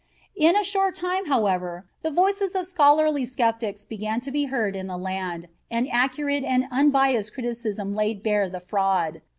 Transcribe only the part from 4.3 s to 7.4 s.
be heard in the land, and accurate and unbiased